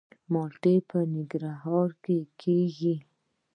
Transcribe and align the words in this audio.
مالټې 0.31 0.75
په 0.89 0.97
ننګرهار 1.13 1.89
کې 2.03 2.17
کیږي 2.41 2.95